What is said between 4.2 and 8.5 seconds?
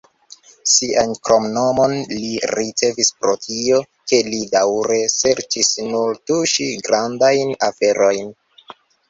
li daŭre serĉis nur tuŝi "grandajn aferojn".